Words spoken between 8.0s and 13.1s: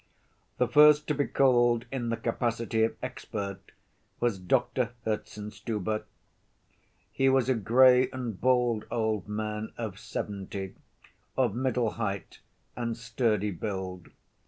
and bald old man of seventy, of middle height and